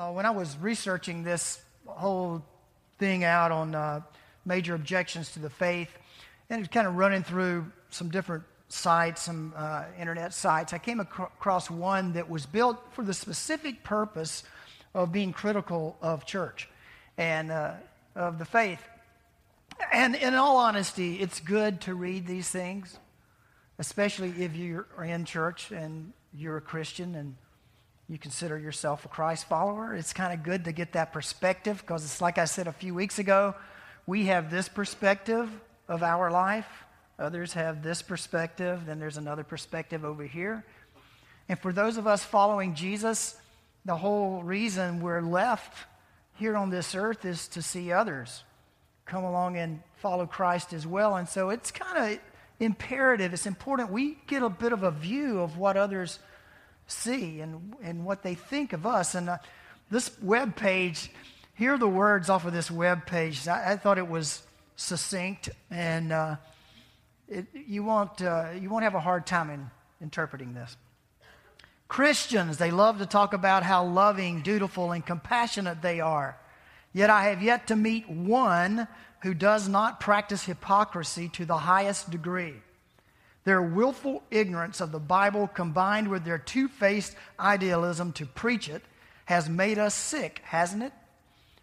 [0.00, 2.42] Uh, when I was researching this whole
[2.98, 4.00] thing out on uh,
[4.46, 5.90] major objections to the faith,
[6.48, 11.10] and kind of running through some different sites, some uh, internet sites, I came ac-
[11.18, 14.42] across one that was built for the specific purpose
[14.94, 16.70] of being critical of church
[17.18, 17.72] and uh,
[18.16, 18.82] of the faith.
[19.92, 22.98] And in all honesty, it's good to read these things,
[23.78, 27.36] especially if you're in church and you're a Christian and
[28.10, 29.94] you consider yourself a Christ follower.
[29.94, 32.92] It's kind of good to get that perspective because it's like I said a few
[32.92, 33.54] weeks ago,
[34.04, 35.48] we have this perspective
[35.88, 36.66] of our life.
[37.20, 38.84] Others have this perspective.
[38.84, 40.64] Then there's another perspective over here.
[41.48, 43.36] And for those of us following Jesus,
[43.84, 45.72] the whole reason we're left
[46.34, 48.42] here on this earth is to see others
[49.06, 51.14] come along and follow Christ as well.
[51.14, 52.20] And so it's kind of
[52.58, 56.18] imperative, it's important we get a bit of a view of what others
[56.90, 59.14] see and, and what they think of us.
[59.14, 59.38] And uh,
[59.90, 61.10] this web page,
[61.54, 63.46] here are the words off of this web page.
[63.48, 64.42] I, I thought it was
[64.76, 66.36] succinct, and uh,
[67.28, 70.76] it, you, won't, uh, you won't have a hard time in interpreting this.
[71.88, 76.36] Christians, they love to talk about how loving, dutiful, and compassionate they are.
[76.92, 78.86] Yet I have yet to meet one
[79.22, 82.54] who does not practice hypocrisy to the highest degree.
[83.44, 88.82] Their willful ignorance of the Bible combined with their two faced idealism to preach it
[89.24, 90.92] has made us sick, hasn't it?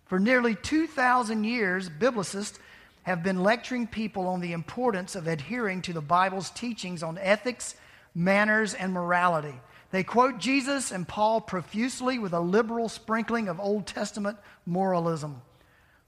[0.06, 2.60] For nearly 2,000 years, biblicists
[3.04, 7.76] have been lecturing people on the importance of adhering to the Bible's teachings on ethics,
[8.16, 9.54] manners, and morality.
[9.92, 15.42] They quote Jesus and Paul profusely with a liberal sprinkling of Old Testament moralism.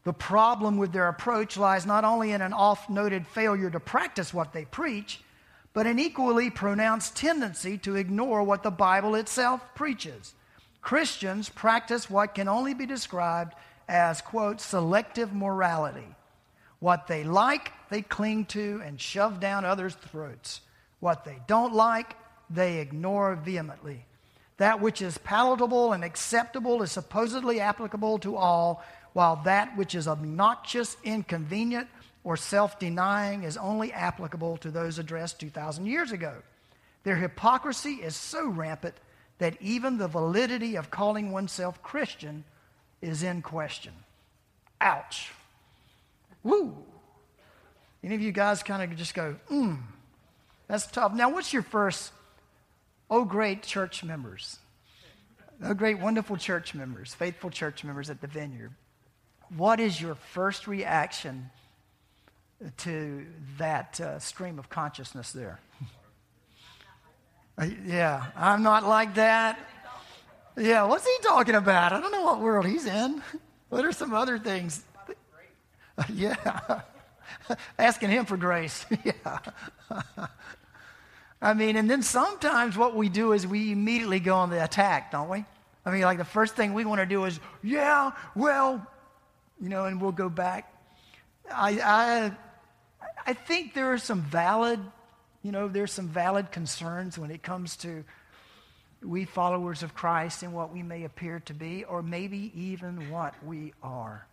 [0.03, 4.33] The problem with their approach lies not only in an oft noted failure to practice
[4.33, 5.21] what they preach,
[5.73, 10.33] but an equally pronounced tendency to ignore what the Bible itself preaches.
[10.81, 13.53] Christians practice what can only be described
[13.87, 16.15] as, quote, selective morality.
[16.79, 20.61] What they like, they cling to and shove down others' throats.
[20.99, 22.15] What they don't like,
[22.49, 24.05] they ignore vehemently.
[24.57, 30.07] That which is palatable and acceptable is supposedly applicable to all, while that which is
[30.07, 31.87] obnoxious, inconvenient,
[32.23, 36.35] or self denying is only applicable to those addressed 2,000 years ago.
[37.03, 38.95] Their hypocrisy is so rampant
[39.37, 42.43] that even the validity of calling oneself Christian
[43.01, 43.93] is in question.
[44.81, 45.31] Ouch.
[46.43, 46.75] Woo.
[48.03, 49.75] Any of you guys kind of just go, hmm,
[50.67, 51.13] that's tough.
[51.13, 52.11] Now, what's your first,
[53.09, 54.59] oh, great church members?
[55.61, 58.71] Oh, great, wonderful church members, faithful church members at the vineyard.
[59.55, 61.49] What is your first reaction
[62.77, 63.25] to
[63.57, 65.59] that uh, stream of consciousness there.
[67.85, 69.59] Yeah, I'm not like that.
[70.57, 71.91] Yeah, what's he talking about?
[71.91, 73.21] I don't know what world he's in.
[73.69, 74.83] What are some other things?
[76.13, 76.81] yeah,
[77.79, 78.85] asking him for grace.
[79.03, 79.39] yeah.
[81.41, 85.11] I mean, and then sometimes what we do is we immediately go on the attack,
[85.11, 85.45] don't we?
[85.85, 88.85] I mean, like the first thing we want to do is, yeah, well,
[89.61, 90.73] you know, and we'll go back.
[91.49, 92.31] I I,
[93.29, 94.79] I think there are some valid,
[95.43, 98.03] you know, there's some valid concerns when it comes to
[99.03, 103.35] we followers of Christ and what we may appear to be, or maybe even what
[103.45, 104.25] we are.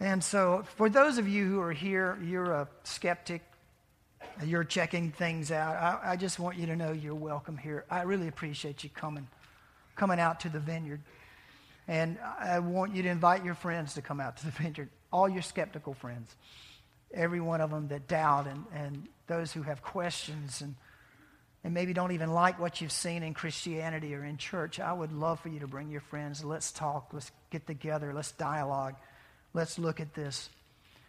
[0.00, 3.42] And so, for those of you who are here, you're a skeptic,
[4.46, 5.76] you're checking things out.
[5.76, 7.84] I, I just want you to know you're welcome here.
[7.90, 9.28] I really appreciate you coming,
[9.94, 11.02] coming out to the vineyard.
[11.86, 15.28] And I want you to invite your friends to come out to the vineyard, all
[15.28, 16.34] your skeptical friends
[17.12, 20.74] every one of them that doubt and, and those who have questions and,
[21.62, 25.12] and maybe don't even like what you've seen in Christianity or in church, I would
[25.12, 26.44] love for you to bring your friends.
[26.44, 27.10] Let's talk.
[27.12, 28.12] Let's get together.
[28.14, 28.94] Let's dialogue.
[29.52, 30.48] Let's look at this.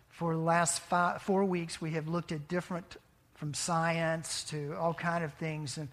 [0.10, 2.98] For the last five, four weeks, we have looked at different,
[3.36, 5.88] from science to all kind of things, and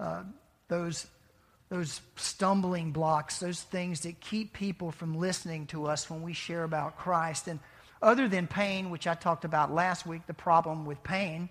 [0.00, 0.22] uh,
[0.68, 1.06] those
[1.68, 6.64] those stumbling blocks, those things that keep people from listening to us when we share
[6.64, 7.46] about Christ.
[7.46, 7.60] And
[8.02, 11.48] other than pain, which I talked about last week, the problem with pain,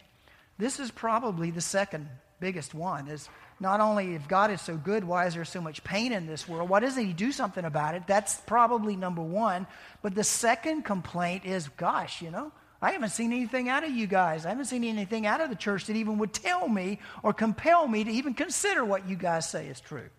[0.58, 2.10] this is probably the second
[2.40, 3.30] biggest one is
[3.60, 6.48] not only if God is so good, why is there so much pain in this
[6.48, 6.70] world?
[6.70, 8.04] Why doesn't He do something about it?
[8.06, 9.66] That's probably number one.
[10.02, 12.52] But the second complaint is, gosh, you know,
[12.82, 14.46] I haven't seen anything out of you guys.
[14.46, 17.88] I haven't seen anything out of the church that even would tell me or compel
[17.88, 20.10] me to even consider what you guys say is true.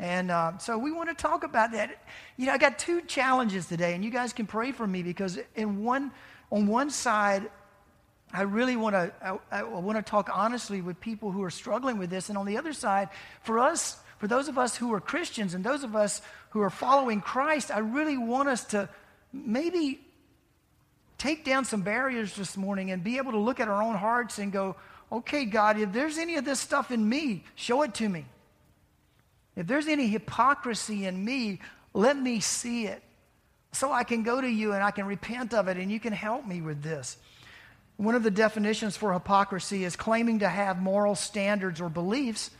[0.00, 2.02] And uh, so we want to talk about that.
[2.38, 5.38] You know, I got two challenges today, and you guys can pray for me because
[5.54, 6.10] in one,
[6.50, 7.50] on one side,
[8.32, 11.98] I really want to I, I want to talk honestly with people who are struggling
[11.98, 13.10] with this, and on the other side,
[13.42, 16.70] for us, for those of us who are Christians and those of us who are
[16.70, 18.88] following Christ, I really want us to
[19.34, 20.00] maybe
[21.18, 24.38] take down some barriers this morning and be able to look at our own hearts
[24.38, 24.76] and go,
[25.12, 28.24] okay, God, if there's any of this stuff in me, show it to me.
[29.60, 31.58] If there's any hypocrisy in me,
[31.92, 33.02] let me see it
[33.72, 36.14] so I can go to you and I can repent of it and you can
[36.14, 37.18] help me with this.
[37.98, 42.50] One of the definitions for hypocrisy is claiming to have moral standards or beliefs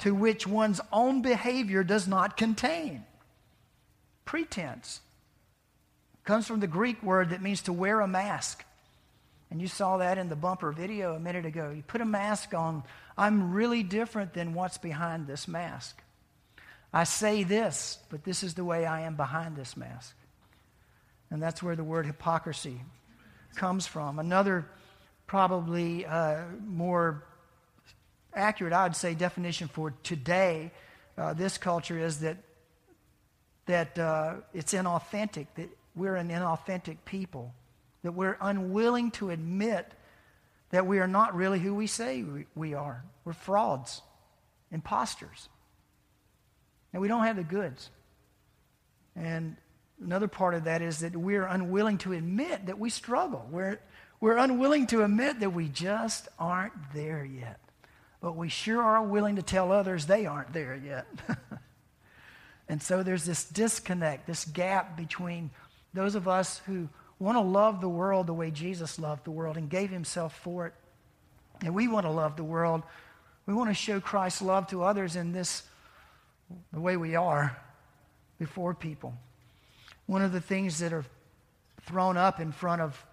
[0.00, 3.04] to which one's own behavior does not contain.
[4.24, 5.00] Pretense
[6.24, 8.64] comes from the Greek word that means to wear a mask.
[9.52, 11.70] And you saw that in the bumper video a minute ago.
[11.70, 12.82] You put a mask on.
[13.16, 16.02] I'm really different than what's behind this mask.
[16.92, 20.14] I say this, but this is the way I am behind this mask.
[21.30, 22.80] And that's where the word hypocrisy
[23.54, 24.18] comes from.
[24.18, 24.66] Another
[25.26, 27.24] probably uh, more
[28.34, 30.70] accurate, I would say, definition for today,
[31.18, 32.38] uh, this culture is that,
[33.66, 37.52] that uh, it's inauthentic, that we're an inauthentic people,
[38.02, 39.92] that we're unwilling to admit
[40.70, 43.04] that we are not really who we say we, we are.
[43.24, 44.00] We're frauds,
[44.70, 45.48] imposters.
[46.92, 47.90] And we don't have the goods.
[49.14, 49.56] And
[50.02, 53.46] another part of that is that we're unwilling to admit that we struggle.
[53.50, 53.80] We're,
[54.20, 57.60] we're unwilling to admit that we just aren't there yet.
[58.20, 61.06] But we sure are willing to tell others they aren't there yet.
[62.68, 65.50] and so there's this disconnect, this gap between
[65.94, 66.88] those of us who
[67.18, 70.66] want to love the world the way Jesus loved the world and gave himself for
[70.66, 70.74] it.
[71.62, 72.82] And we want to love the world.
[73.46, 75.62] We want to show Christ's love to others in this,
[76.72, 77.56] the way we are
[78.38, 79.14] before people.
[80.06, 81.04] One of the things that are
[81.82, 83.04] thrown up in front of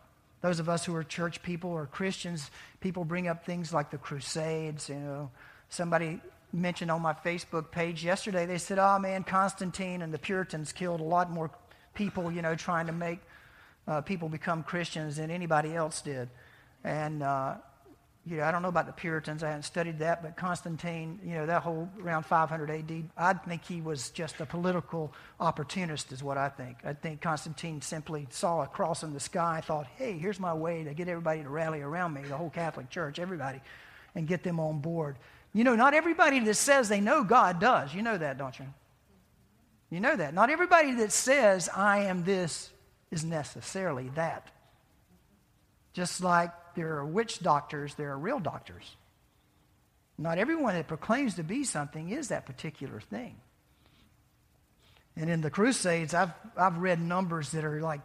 [0.42, 3.98] those of us who are church people or Christians, people bring up things like the
[3.98, 4.90] Crusades.
[4.90, 5.32] You know,
[5.70, 6.22] somebody
[6.54, 11.02] mentioned on my Facebook page yesterday, they said, oh man, Constantine and the Puritans killed
[11.02, 11.50] a lot more
[11.96, 13.20] people, you know, trying to make
[13.88, 16.30] uh, people become Christians than anybody else did.
[16.84, 17.56] And uh,
[18.28, 19.44] you know, I don't know about the Puritans.
[19.44, 23.64] I haven't studied that, but Constantine, you know, that whole around 500 AD, I think
[23.64, 26.78] he was just a political opportunist, is what I think.
[26.84, 30.84] I think Constantine simply saw a cross in the sky, thought, hey, here's my way
[30.84, 33.62] to get everybody to rally around me, the whole Catholic Church, everybody,
[34.16, 35.18] and get them on board.
[35.54, 37.94] You know, not everybody that says they know God does.
[37.94, 38.66] You know that, don't you?
[39.92, 40.34] You know that.
[40.34, 42.72] Not everybody that says, I am this,
[43.12, 44.50] is necessarily that.
[45.94, 48.96] Just like there are witch doctors, there are real doctors.
[50.18, 53.36] Not everyone that proclaims to be something is that particular thing.
[55.18, 58.02] And in the Crusades, I've, I've read numbers that are like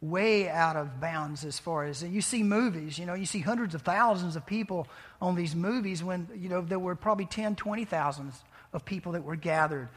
[0.00, 3.74] way out of bounds as far as you see movies, you know, you see hundreds
[3.74, 4.86] of thousands of people
[5.20, 8.32] on these movies when, you know, there were probably 10, 20,000
[8.72, 9.88] of people that were gathered.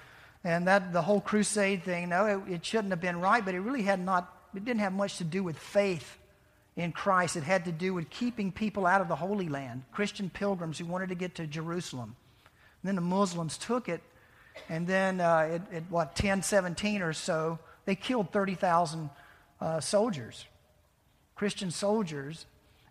[0.43, 3.59] And that the whole crusade thing, no, it, it shouldn't have been right, but it
[3.59, 6.17] really had not, it didn't have much to do with faith
[6.77, 7.35] in Christ.
[7.35, 10.85] It had to do with keeping people out of the Holy Land, Christian pilgrims who
[10.85, 12.15] wanted to get to Jerusalem.
[12.81, 14.01] And then the Muslims took it,
[14.69, 19.09] and then uh, at, at, what, 1017 or so, they killed 30,000
[19.59, 20.45] uh, soldiers,
[21.35, 22.45] Christian soldiers.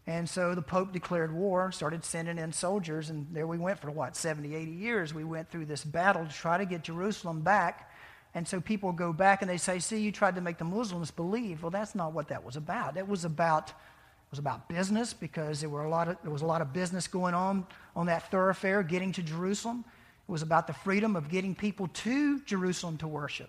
[0.08, 3.90] And so the Pope declared war, started sending in soldiers, and there we went for
[3.90, 5.12] what, 70, 80 years.
[5.12, 7.90] We went through this battle to try to get Jerusalem back.
[8.36, 11.10] And so people go back and they say, see, you tried to make the Muslims
[11.10, 11.62] believe.
[11.62, 12.98] Well, that's not what that was about.
[12.98, 16.42] It was about, it was about business because there, were a lot of, there was
[16.42, 17.66] a lot of business going on
[17.96, 19.86] on that thoroughfare getting to Jerusalem.
[20.28, 23.48] It was about the freedom of getting people to Jerusalem to worship.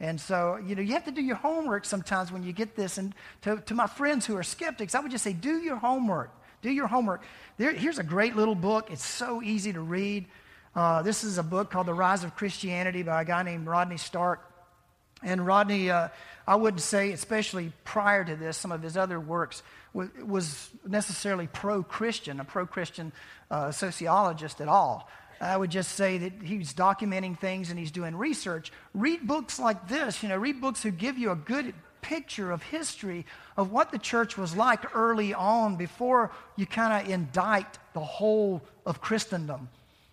[0.00, 2.98] And so, you know, you have to do your homework sometimes when you get this.
[2.98, 6.32] And to, to my friends who are skeptics, I would just say, do your homework.
[6.62, 7.22] Do your homework.
[7.58, 8.90] There, here's a great little book.
[8.90, 10.26] It's so easy to read.
[10.74, 13.96] Uh, this is a book called The Rise of Christianity by a guy named Rodney
[13.96, 14.40] Stark.
[15.22, 16.08] And Rodney, uh,
[16.46, 19.62] I wouldn't say, especially prior to this, some of his other works
[19.92, 23.12] was, was necessarily pro Christian, a pro Christian
[23.50, 25.10] uh, sociologist at all.
[25.40, 28.72] I would just say that he's documenting things and he's doing research.
[28.94, 32.62] Read books like this, you know, read books who give you a good picture of
[32.62, 38.00] history of what the church was like early on before you kind of indict the
[38.00, 39.68] whole of Christendom,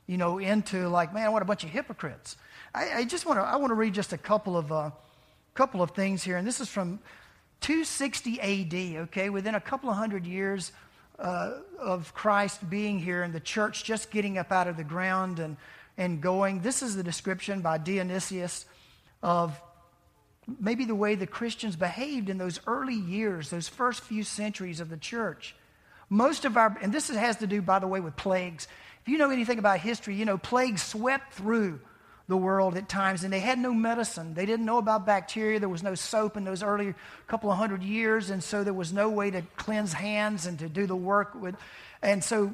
[0.07, 2.37] you know, into like, man, what a bunch of hypocrites.
[2.73, 4.91] I, I just want to, I want to read just a couple of, uh,
[5.53, 6.37] couple of things here.
[6.37, 6.99] And this is from
[7.61, 10.71] 260 AD, okay, within a couple of hundred years
[11.19, 15.39] uh, of Christ being here and the church just getting up out of the ground
[15.39, 15.57] and,
[15.97, 16.61] and going.
[16.61, 18.65] This is the description by Dionysius
[19.21, 19.59] of
[20.59, 24.89] maybe the way the Christians behaved in those early years, those first few centuries of
[24.89, 25.55] the church.
[26.09, 28.67] Most of our, and this has to do, by the way, with plagues.
[29.07, 31.79] If you know anything about history, you know plagues swept through
[32.27, 34.33] the world at times, and they had no medicine.
[34.33, 35.61] They didn't know about bacteria.
[35.61, 36.93] There was no soap in those early
[37.25, 40.67] couple of hundred years, and so there was no way to cleanse hands and to
[40.67, 41.33] do the work.
[41.35, 41.55] With,
[42.01, 42.53] and so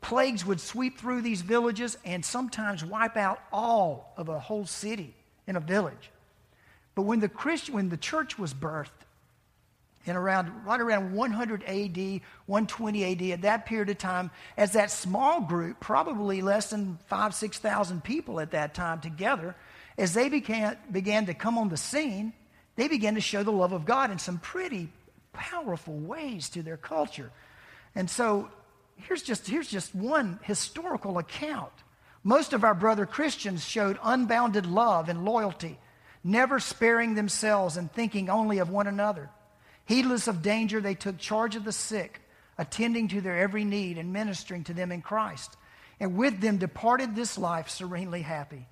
[0.00, 5.14] plagues would sweep through these villages and sometimes wipe out all of a whole city
[5.46, 6.10] in a village.
[6.94, 8.88] But when the Christian, when the church was birthed,
[10.10, 14.90] in around right around 100 AD, 120 AD, at that period of time, as that
[14.90, 19.54] small group, probably less than five, six thousand people at that time together,
[19.96, 22.32] as they began, began to come on the scene,
[22.76, 24.88] they began to show the love of God in some pretty
[25.32, 27.30] powerful ways to their culture.
[27.94, 28.48] And so
[28.96, 31.72] here's just, here's just one historical account.
[32.22, 35.78] Most of our brother Christians showed unbounded love and loyalty,
[36.22, 39.30] never sparing themselves and thinking only of one another.
[39.86, 42.20] Heedless of danger, they took charge of the sick,
[42.58, 45.56] attending to their every need and ministering to them in Christ.
[45.98, 48.66] And with them departed this life serenely happy.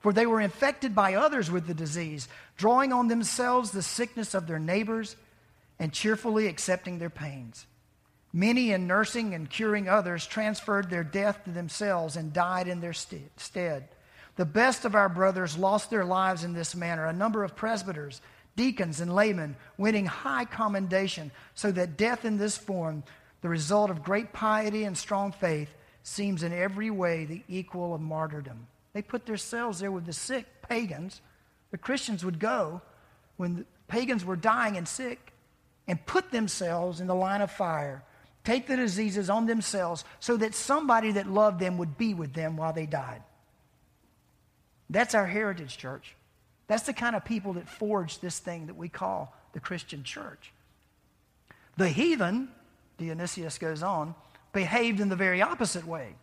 [0.00, 4.46] For they were infected by others with the disease, drawing on themselves the sickness of
[4.46, 5.16] their neighbors
[5.78, 7.66] and cheerfully accepting their pains.
[8.32, 12.92] Many, in nursing and curing others, transferred their death to themselves and died in their
[12.92, 13.88] stead.
[14.36, 17.06] The best of our brothers lost their lives in this manner.
[17.06, 18.20] A number of presbyters,
[18.56, 23.02] deacons and laymen, winning high commendation, so that death in this form,
[23.40, 25.70] the result of great piety and strong faith,
[26.02, 28.66] seems in every way the equal of martyrdom.
[28.92, 31.20] They put themselves there with the sick pagans.
[31.70, 32.80] The Christians would go
[33.36, 35.32] when the pagans were dying and sick
[35.86, 38.02] and put themselves in the line of fire,
[38.44, 42.56] take the diseases on themselves so that somebody that loved them would be with them
[42.56, 43.22] while they died.
[44.88, 46.16] That's our heritage, church.
[46.70, 50.52] That's the kind of people that forged this thing that we call the Christian church.
[51.76, 52.48] The heathen,
[52.96, 54.14] Dionysius goes on,
[54.52, 56.14] behaved in the very opposite way.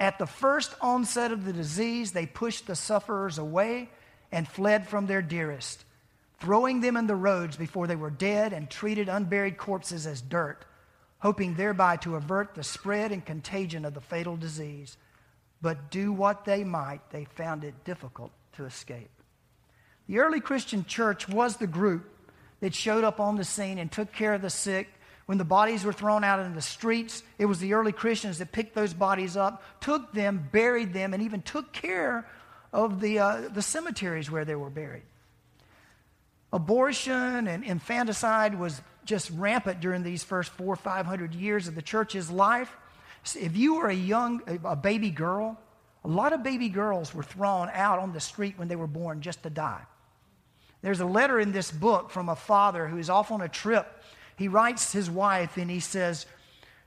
[0.00, 3.88] At the first onset of the disease, they pushed the sufferers away
[4.32, 5.84] and fled from their dearest,
[6.40, 10.64] throwing them in the roads before they were dead and treated unburied corpses as dirt,
[11.20, 14.96] hoping thereby to avert the spread and contagion of the fatal disease.
[15.60, 19.21] But do what they might, they found it difficult to escape.
[20.08, 22.08] The early Christian church was the group
[22.60, 24.88] that showed up on the scene and took care of the sick.
[25.26, 28.52] When the bodies were thrown out in the streets, it was the early Christians that
[28.52, 32.28] picked those bodies up, took them, buried them, and even took care
[32.72, 35.04] of the, uh, the cemeteries where they were buried.
[36.52, 41.74] Abortion and infanticide was just rampant during these first four or five hundred years of
[41.74, 42.76] the church's life.
[43.34, 45.58] If you were a young, a baby girl,
[46.04, 49.22] a lot of baby girls were thrown out on the street when they were born
[49.22, 49.82] just to die.
[50.82, 53.86] There's a letter in this book from a father who is off on a trip.
[54.36, 56.26] He writes his wife and he says,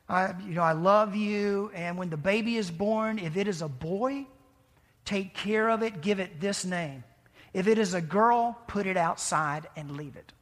[0.07, 1.71] I, you know, I love you.
[1.73, 4.25] And when the baby is born, if it is a boy,
[5.05, 7.03] take care of it, give it this name.
[7.53, 10.33] If it is a girl, put it outside and leave it.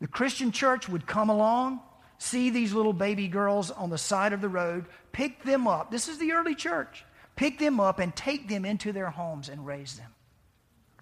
[0.00, 1.80] The Christian church would come along,
[2.18, 5.92] see these little baby girls on the side of the road, pick them up.
[5.92, 7.04] This is the early church.
[7.36, 10.10] Pick them up and take them into their homes and raise them.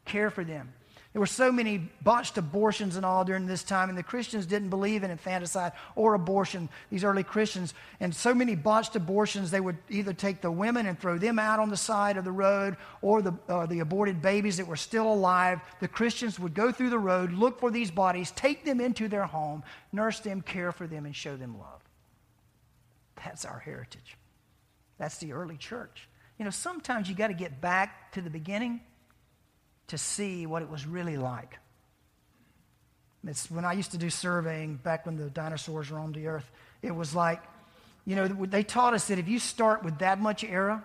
[0.05, 0.73] Care for them.
[1.13, 4.71] There were so many botched abortions and all during this time, and the Christians didn't
[4.71, 7.75] believe in infanticide or abortion, these early Christians.
[8.01, 11.61] And so many botched abortions, they would either take the women and throw them out
[11.61, 15.13] on the side of the road, or the, uh, the aborted babies that were still
[15.13, 15.61] alive.
[15.81, 19.27] The Christians would go through the road, look for these bodies, take them into their
[19.27, 21.83] home, nurse them, care for them, and show them love.
[23.23, 24.17] That's our heritage.
[24.97, 26.09] That's the early church.
[26.39, 28.81] You know, sometimes you got to get back to the beginning
[29.93, 31.59] to see what it was really like.
[33.27, 36.93] It's when I used to do surveying back when the dinosaurs roamed the earth, it
[36.93, 37.43] was like,
[38.07, 40.83] you know, they taught us that if you start with that much era,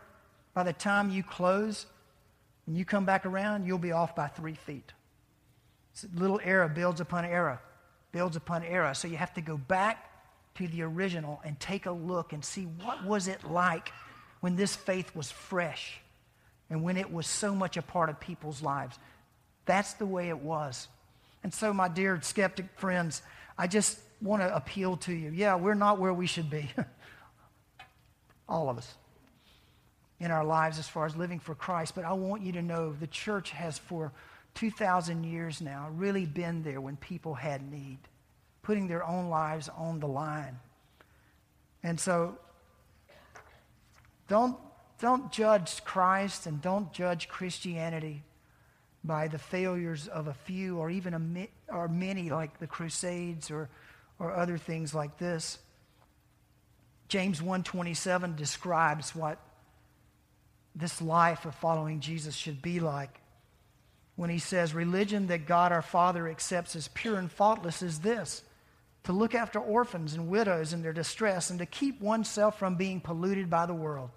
[0.54, 1.86] by the time you close
[2.66, 4.92] and you come back around, you'll be off by three feet.
[5.94, 7.62] So little era builds upon era,
[8.12, 8.94] builds upon era.
[8.94, 10.12] So you have to go back
[10.56, 13.94] to the original and take a look and see what was it like
[14.42, 16.02] when this faith was fresh
[16.70, 18.98] and when it was so much a part of people's lives.
[19.66, 20.88] That's the way it was.
[21.44, 23.22] And so, my dear skeptic friends,
[23.58, 25.32] I just want to appeal to you.
[25.32, 26.70] Yeah, we're not where we should be.
[28.50, 28.96] All of us
[30.20, 31.94] in our lives as far as living for Christ.
[31.96, 34.12] But I want you to know the church has for
[34.56, 38.00] 2,000 years now really been there when people had need,
[38.64, 40.58] putting their own lives on the line.
[41.84, 42.38] And so
[44.28, 44.58] don't,
[45.00, 48.24] don't judge Christ and don't judge Christianity
[49.04, 53.70] by the failures of a few or even a, or many like the Crusades or,
[54.20, 55.60] or other things like this.
[57.08, 59.39] James 1:27 describes what
[60.75, 63.22] this life of following Jesus should be like.
[64.16, 68.44] When he says, Religion that God our Father accepts as pure and faultless is this
[69.04, 73.00] to look after orphans and widows in their distress and to keep oneself from being
[73.00, 74.10] polluted by the world.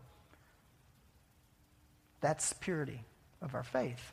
[2.20, 3.02] That's purity
[3.42, 4.12] of our faith.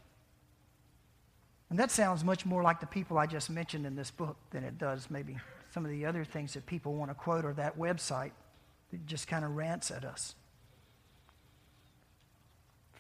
[1.70, 4.64] And that sounds much more like the people I just mentioned in this book than
[4.64, 5.38] it does maybe
[5.72, 8.32] some of the other things that people want to quote or that website
[8.92, 10.34] that just kind of rants at us.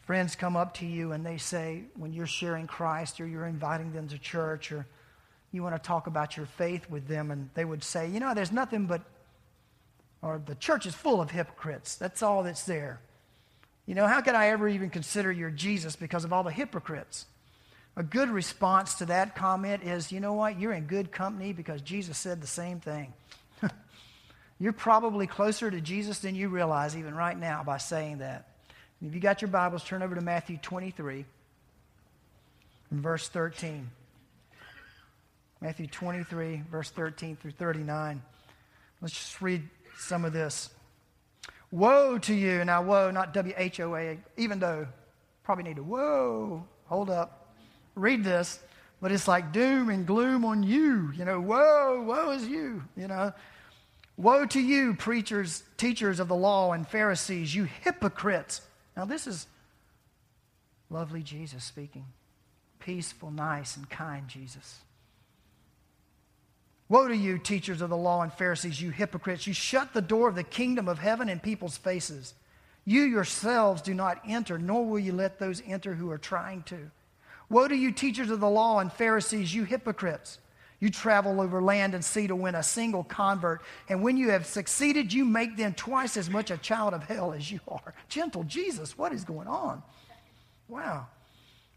[0.05, 3.93] Friends come up to you and they say, when you're sharing Christ or you're inviting
[3.93, 4.85] them to church or
[5.51, 8.33] you want to talk about your faith with them, and they would say, you know,
[8.33, 9.01] there's nothing but,
[10.21, 11.95] or the church is full of hypocrites.
[11.95, 12.99] That's all that's there.
[13.88, 17.25] You know, how could I ever even consider your Jesus because of all the hypocrites?
[17.96, 20.60] A good response to that comment is, you know what?
[20.60, 23.13] You're in good company because Jesus said the same thing.
[24.60, 28.50] You're probably closer to Jesus than you realize even right now by saying that.
[29.00, 31.25] And if you got your Bibles, turn over to Matthew 23
[32.91, 33.89] and verse 13.
[35.62, 38.22] Matthew 23, verse 13 through 39.
[39.01, 39.67] Let's just read
[39.98, 40.70] some of this.
[41.71, 42.63] Woe to you.
[42.63, 44.88] Now, woe, not W H O A, even though
[45.43, 47.53] probably need to, whoa, hold up.
[47.95, 48.59] Read this,
[49.01, 51.12] but it's like doom and gloom on you.
[51.15, 52.83] You know, whoa, woe is you.
[52.95, 53.33] You know,
[54.17, 58.62] woe to you, preachers, teachers of the law, and Pharisees, you hypocrites.
[58.95, 59.48] Now, this is
[60.89, 62.05] lovely Jesus speaking.
[62.79, 64.79] Peaceful, nice, and kind Jesus.
[66.89, 69.45] Woe to you, teachers of the law and Pharisees, you hypocrites!
[69.45, 72.33] You shut the door of the kingdom of heaven in people's faces.
[72.85, 76.89] You yourselves do not enter, nor will you let those enter who are trying to.
[77.50, 80.39] Woe to you, teachers of the law and Pharisees, you hypocrites!
[80.79, 84.45] You travel over land and sea to win a single convert, and when you have
[84.45, 87.95] succeeded, you make them twice as much a child of hell as you are.
[88.09, 89.81] Gentle Jesus, what is going on?
[90.67, 91.07] Wow.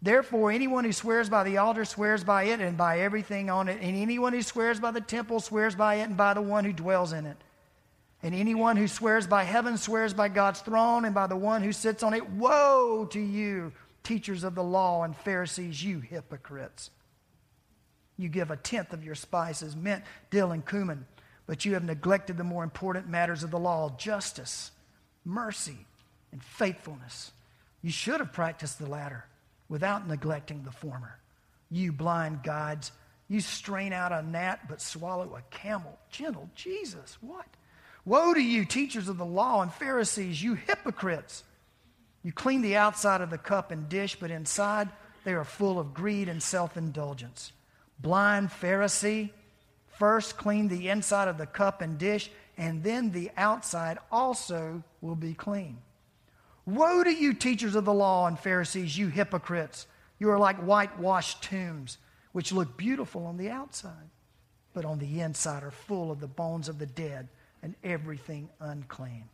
[0.00, 3.80] Therefore, anyone who swears by the altar swears by it and by everything on it.
[3.82, 6.72] And anyone who swears by the temple swears by it and by the one who
[6.72, 7.36] dwells in it.
[8.22, 11.72] And anyone who swears by heaven swears by God's throne and by the one who
[11.72, 12.28] sits on it.
[12.30, 13.72] Woe to you,
[14.04, 16.90] teachers of the law and Pharisees, you hypocrites!
[18.16, 21.06] You give a tenth of your spices, mint, dill, and cumin,
[21.46, 24.72] but you have neglected the more important matters of the law justice,
[25.24, 25.86] mercy,
[26.32, 27.30] and faithfulness.
[27.80, 29.24] You should have practiced the latter
[29.68, 31.18] without neglecting the former.
[31.70, 32.92] You blind guides,
[33.28, 35.98] you strain out a gnat but swallow a camel.
[36.10, 37.46] Gentle Jesus, what?
[38.04, 41.44] Woe to you, teachers of the law and Pharisees, you hypocrites!
[42.22, 44.88] You clean the outside of the cup and dish, but inside
[45.24, 47.52] they are full of greed and self indulgence.
[48.00, 49.30] Blind Pharisee,
[49.98, 55.14] first clean the inside of the cup and dish, and then the outside also will
[55.14, 55.78] be clean.
[56.68, 59.86] Woe to you, teachers of the law and Pharisees, you hypocrites!
[60.18, 61.96] You are like whitewashed tombs,
[62.32, 64.10] which look beautiful on the outside,
[64.74, 67.28] but on the inside are full of the bones of the dead
[67.62, 69.24] and everything unclean.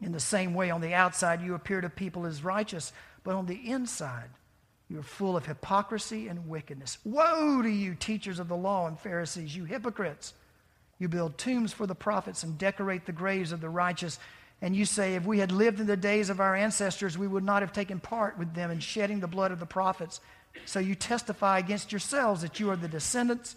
[0.00, 3.46] In the same way, on the outside, you appear to people as righteous, but on
[3.46, 4.30] the inside,
[4.88, 6.98] you are full of hypocrisy and wickedness.
[7.04, 10.34] Woe to you, teachers of the law and Pharisees, you hypocrites!
[10.98, 14.18] You build tombs for the prophets and decorate the graves of the righteous
[14.62, 17.44] and you say, if we had lived in the days of our ancestors, we would
[17.44, 20.20] not have taken part with them in shedding the blood of the prophets.
[20.64, 23.56] So you testify against yourselves that you are the descendants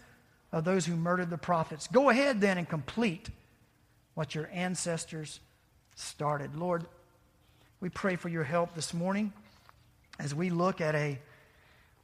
[0.52, 1.88] of those who murdered the prophets.
[1.88, 3.30] Go ahead then and complete
[4.14, 5.40] what your ancestors
[5.96, 6.56] started.
[6.56, 6.86] Lord,
[7.80, 9.32] we pray for your help this morning
[10.20, 11.18] as we look at a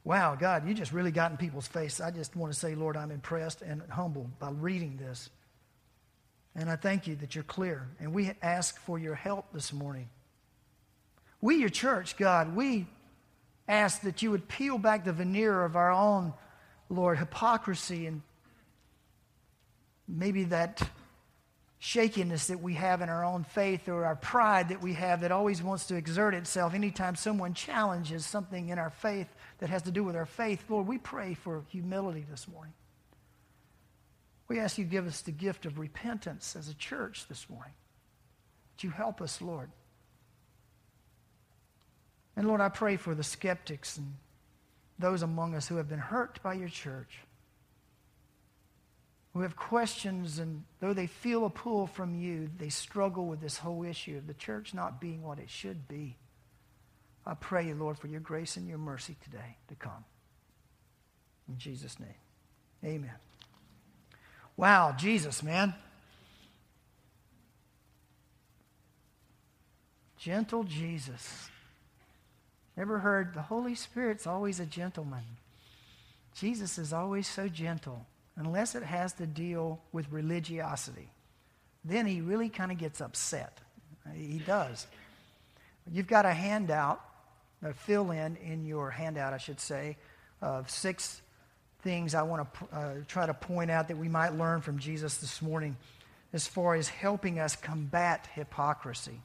[0.04, 2.00] wow, God, you just really got in people's face.
[2.00, 5.28] I just want to say, Lord, I'm impressed and humbled by reading this.
[6.56, 7.86] And I thank you that you're clear.
[8.00, 10.08] And we ask for your help this morning.
[11.42, 12.86] We, your church, God, we
[13.68, 16.32] ask that you would peel back the veneer of our own,
[16.88, 18.22] Lord, hypocrisy and
[20.08, 20.82] maybe that
[21.78, 25.30] shakiness that we have in our own faith or our pride that we have that
[25.30, 29.90] always wants to exert itself anytime someone challenges something in our faith that has to
[29.90, 30.64] do with our faith.
[30.70, 32.72] Lord, we pray for humility this morning.
[34.48, 37.72] We ask you to give us the gift of repentance as a church this morning.
[38.76, 39.70] That you help us, Lord.
[42.36, 44.14] And Lord, I pray for the skeptics and
[44.98, 47.18] those among us who have been hurt by your church,
[49.32, 53.58] who have questions, and though they feel a pull from you, they struggle with this
[53.58, 56.16] whole issue of the church not being what it should be.
[57.26, 60.04] I pray, Lord, for your grace and your mercy today to come.
[61.48, 62.08] In Jesus' name,
[62.84, 63.25] amen.
[64.56, 65.74] Wow, Jesus, man.
[70.18, 71.50] Gentle Jesus.
[72.76, 75.22] Ever heard the Holy Spirit's always a gentleman?
[76.34, 78.04] Jesus is always so gentle,
[78.36, 81.08] unless it has to deal with religiosity.
[81.84, 83.58] Then he really kind of gets upset.
[84.14, 84.86] He does.
[85.90, 87.00] You've got a handout,
[87.62, 89.96] a fill in in your handout, I should say,
[90.42, 91.22] of six
[91.86, 95.18] things I want to uh, try to point out that we might learn from Jesus
[95.18, 95.76] this morning
[96.32, 99.20] as far as helping us combat hypocrisy.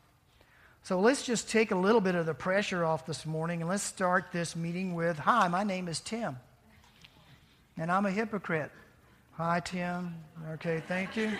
[0.84, 3.82] So let's just take a little bit of the pressure off this morning and let's
[3.82, 6.38] start this meeting with Hi, my name is Tim,
[7.80, 8.70] and I'm a hypocrite.
[9.38, 10.14] Hi, Tim.
[10.52, 11.32] Okay, thank you.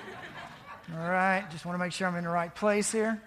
[0.92, 3.22] All right, just want to make sure I'm in the right place here.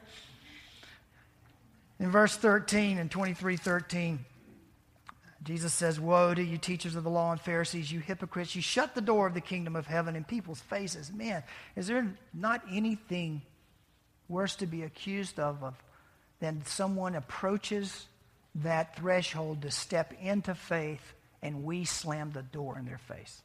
[2.00, 4.24] In verse 13 and 23 13,
[5.44, 8.56] Jesus says, Woe to you, teachers of the law and Pharisees, you hypocrites!
[8.56, 11.12] You shut the door of the kingdom of heaven in people's faces.
[11.12, 11.42] Man,
[11.76, 13.42] is there not anything
[14.28, 15.74] worse to be accused of, of
[16.40, 18.06] then someone approaches
[18.56, 23.42] that threshold to step into faith and we slam the door in their face.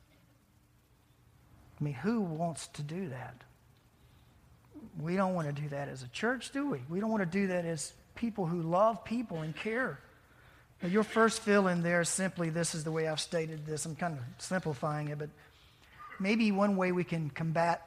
[1.79, 3.35] I mean, who wants to do that?
[4.99, 6.79] We don't want to do that as a church, do we?
[6.89, 9.99] We don't want to do that as people who love people and care.
[10.81, 13.85] Now, your first fill in there is simply this is the way I've stated this.
[13.85, 15.29] I'm kind of simplifying it, but
[16.19, 17.85] maybe one way we can combat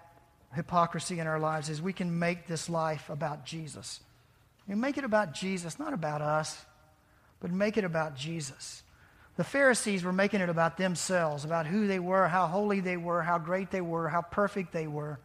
[0.55, 4.01] hypocrisy in our lives is we can make this life about Jesus.
[4.69, 6.65] And make it about Jesus, not about us,
[7.41, 8.83] but make it about Jesus.
[9.37, 13.23] The Pharisees were making it about themselves, about who they were, how holy they were,
[13.23, 15.19] how great they were, how perfect they were,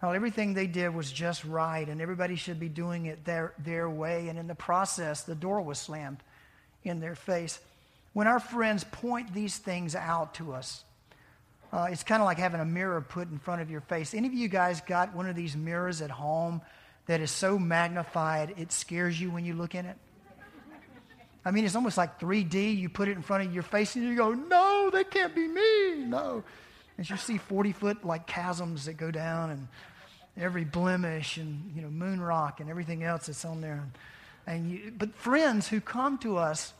[0.00, 3.88] how everything they did was just right, and everybody should be doing it their, their
[3.88, 4.28] way.
[4.28, 6.22] And in the process, the door was slammed
[6.84, 7.58] in their face.
[8.12, 10.84] When our friends point these things out to us,
[11.72, 14.12] uh, it's kind of like having a mirror put in front of your face.
[14.12, 16.60] Any of you guys got one of these mirrors at home
[17.06, 19.96] that is so magnified it scares you when you look in it?
[21.44, 22.76] I mean, it's almost like 3D.
[22.76, 25.48] You put it in front of your face and you go, no, that can't be
[25.48, 26.04] me.
[26.04, 26.44] No.
[26.98, 29.66] And you see 40 foot like chasms that go down and
[30.36, 33.82] every blemish and, you know, moon rock and everything else that's on there.
[34.46, 36.72] And you, but friends who come to us,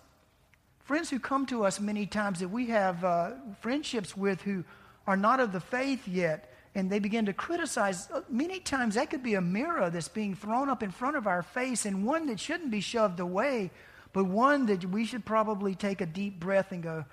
[0.85, 4.64] friends who come to us many times that we have uh, friendships with who
[5.07, 9.11] are not of the faith yet, and they begin to criticize, uh, many times that
[9.11, 12.27] could be a mirror that's being thrown up in front of our face, and one
[12.27, 13.70] that shouldn't be shoved away,
[14.12, 17.05] but one that we should probably take a deep breath and go,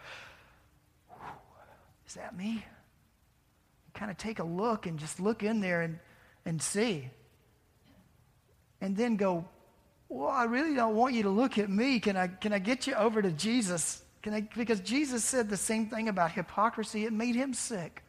[2.07, 2.65] Is that me?
[3.93, 5.99] Kind of take a look and just look in there and,
[6.45, 7.09] and see.
[8.81, 9.45] And then go,
[10.09, 11.99] Well, I really don't want you to look at me.
[11.99, 14.01] Can I, can I get you over to Jesus?
[14.23, 18.03] Can I, because Jesus said the same thing about hypocrisy, it made him sick.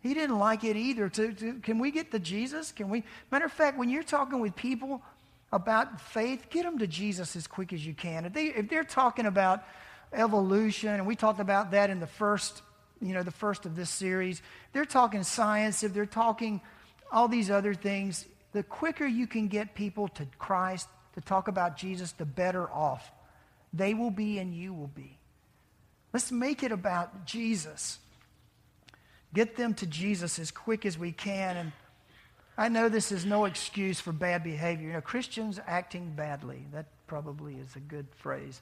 [0.00, 1.08] He didn't like it either.
[1.08, 2.72] To, to, can we get to Jesus?
[2.72, 3.04] Can we?
[3.30, 5.00] Matter of fact, when you're talking with people
[5.50, 8.26] about faith, get them to Jesus as quick as you can.
[8.26, 9.62] If, they, if they're talking about
[10.12, 12.60] evolution, and we talked about that in the first,
[13.00, 16.60] you know, the first of this series, they're talking science, if they're talking
[17.10, 21.76] all these other things, the quicker you can get people to Christ, to talk about
[21.76, 23.10] Jesus, the better off
[23.74, 25.18] they will be and you will be.
[26.12, 27.98] Let's make it about Jesus.
[29.34, 31.56] Get them to Jesus as quick as we can.
[31.56, 31.72] And
[32.56, 34.86] I know this is no excuse for bad behavior.
[34.86, 38.60] You know, Christians acting badly, that probably is a good phrase.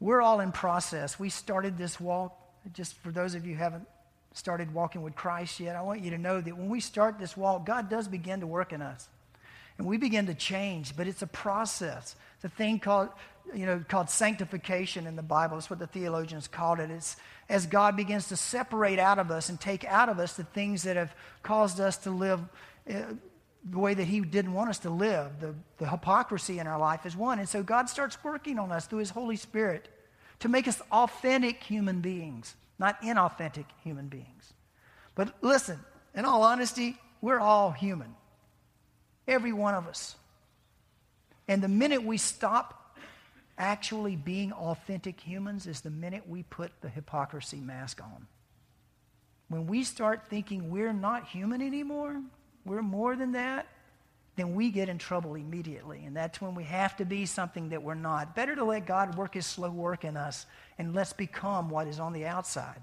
[0.00, 1.18] We're all in process.
[1.18, 2.36] We started this walk,
[2.74, 3.88] just for those of you who haven't
[4.34, 7.36] started walking with Christ yet, I want you to know that when we start this
[7.38, 9.08] walk, God does begin to work in us.
[9.80, 12.14] And we begin to change, but it's a process.
[12.34, 13.08] It's a thing called,
[13.54, 15.56] you know, called sanctification in the Bible.
[15.56, 16.90] That's what the theologians called it.
[16.90, 17.16] It's
[17.48, 20.82] as God begins to separate out of us and take out of us the things
[20.82, 22.40] that have caused us to live
[22.90, 23.14] uh,
[23.64, 25.40] the way that He didn't want us to live.
[25.40, 27.38] The, the hypocrisy in our life is one.
[27.38, 29.88] And so God starts working on us through His Holy Spirit
[30.40, 34.52] to make us authentic human beings, not inauthentic human beings.
[35.14, 35.80] But listen,
[36.14, 38.14] in all honesty, we're all human.
[39.30, 40.16] Every one of us.
[41.46, 42.96] And the minute we stop
[43.56, 48.26] actually being authentic humans is the minute we put the hypocrisy mask on.
[49.48, 52.20] When we start thinking we're not human anymore,
[52.64, 53.68] we're more than that,
[54.34, 56.04] then we get in trouble immediately.
[56.04, 58.34] And that's when we have to be something that we're not.
[58.34, 62.00] Better to let God work his slow work in us and let's become what is
[62.00, 62.82] on the outside.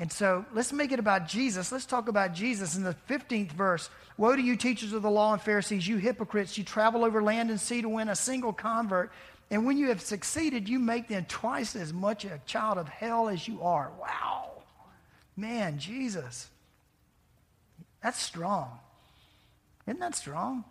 [0.00, 1.70] And so let's make it about Jesus.
[1.70, 3.90] Let's talk about Jesus in the 15th verse.
[4.16, 6.56] Woe to you, teachers of the law and Pharisees, you hypocrites!
[6.56, 9.12] You travel over land and sea to win a single convert.
[9.50, 13.28] And when you have succeeded, you make them twice as much a child of hell
[13.28, 13.90] as you are.
[14.00, 14.62] Wow.
[15.36, 16.48] Man, Jesus.
[18.02, 18.78] That's strong.
[19.86, 20.64] Isn't that strong?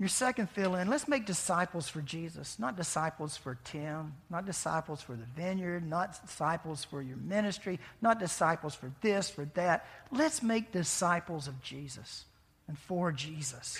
[0.00, 5.02] Your second fill in, let's make disciples for Jesus, not disciples for Tim, not disciples
[5.02, 9.86] for the vineyard, not disciples for your ministry, not disciples for this, for that.
[10.10, 12.24] Let's make disciples of Jesus
[12.66, 13.78] and for Jesus.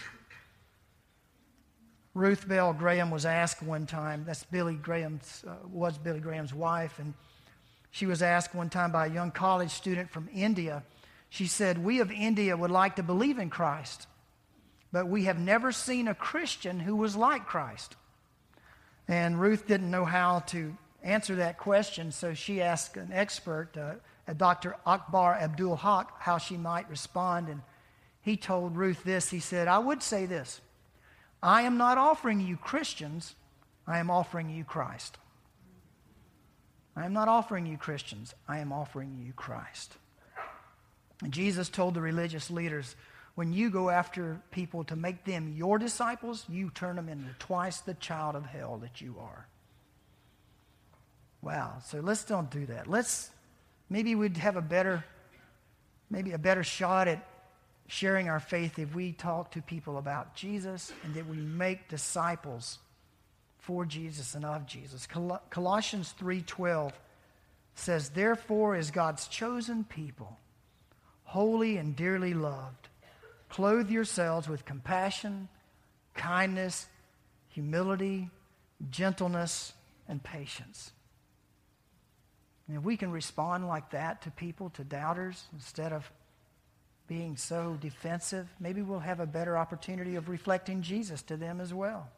[2.12, 6.98] Ruth Bell Graham was asked one time, that's Billy Graham's, uh, was Billy Graham's wife,
[6.98, 7.14] and
[7.92, 10.82] she was asked one time by a young college student from India.
[11.30, 14.06] She said, We of India would like to believe in Christ
[14.92, 17.96] but we have never seen a Christian who was like Christ.
[19.08, 23.94] And Ruth didn't know how to answer that question, so she asked an expert, uh,
[24.36, 24.76] Dr.
[24.86, 27.48] Akbar Abdul Haq, how she might respond.
[27.48, 27.62] And
[28.20, 30.60] he told Ruth this He said, I would say this
[31.42, 33.34] I am not offering you Christians,
[33.86, 35.18] I am offering you Christ.
[36.96, 39.96] I am not offering you Christians, I am offering you Christ.
[41.22, 42.96] And Jesus told the religious leaders,
[43.34, 47.80] when you go after people to make them your disciples, you turn them into twice
[47.80, 49.46] the child of hell that you are.
[51.42, 51.78] Wow.
[51.84, 52.86] So let's don't do that.
[52.86, 53.30] Let's
[53.88, 55.04] maybe we'd have a better
[56.10, 57.24] maybe a better shot at
[57.86, 62.78] sharing our faith if we talk to people about Jesus and that we make disciples
[63.58, 65.06] for Jesus and of Jesus.
[65.06, 66.92] Col- Colossians 3:12
[67.74, 70.38] says, "Therefore as God's chosen people,
[71.24, 72.89] holy and dearly loved,
[73.50, 75.48] Clothe yourselves with compassion,
[76.14, 76.86] kindness,
[77.48, 78.30] humility,
[78.90, 79.72] gentleness,
[80.08, 80.92] and patience.
[82.68, 86.10] And if we can respond like that to people, to doubters, instead of
[87.08, 91.74] being so defensive, maybe we'll have a better opportunity of reflecting Jesus to them as
[91.74, 92.08] well.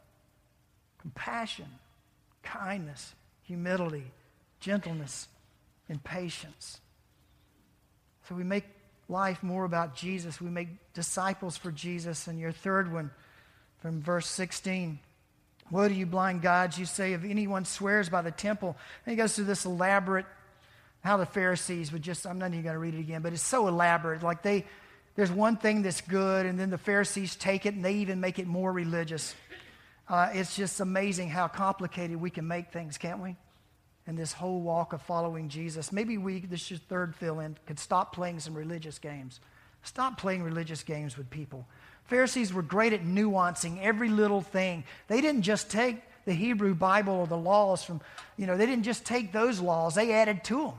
[0.99, 1.69] Compassion,
[2.43, 3.15] kindness,
[3.45, 4.05] humility,
[4.61, 5.29] gentleness,
[5.89, 6.81] and patience.
[8.29, 8.65] So we make
[9.13, 10.41] life more about Jesus.
[10.41, 12.27] We make disciples for Jesus.
[12.27, 13.11] And your third one
[13.79, 14.99] from verse 16.
[15.71, 18.77] Woe to you, blind gods, you say, if anyone swears by the temple.
[19.07, 20.27] And he goes through this elaborate,
[21.03, 23.43] how the Pharisees would just, I'm not even going to read it again, but it's
[23.43, 24.23] so elaborate.
[24.23, 24.67] Like they,
[25.15, 28.39] there's one thing that's good, and then the Pharisees take it and they even make
[28.39, 29.35] it more religious.
[30.09, 33.37] Uh, it's just amazing how complicated we can make things, can't we?
[34.07, 35.93] And this whole walk of following Jesus.
[35.93, 39.41] Maybe we, this is your third fill in, could stop playing some religious games.
[39.85, 41.67] Stop playing religious games with people.
[42.05, 44.85] Pharisees were great at nuancing every little thing.
[45.09, 48.01] They didn't just take the Hebrew Bible or the laws from,
[48.37, 50.75] you know, they didn't just take those laws, they added to them.